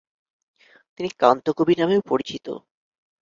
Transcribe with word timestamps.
তিনি 0.95 1.09
কান্ত 1.19 1.45
কবি 1.57 1.73
নামেও 1.79 2.01
পরিচিত। 2.09 2.45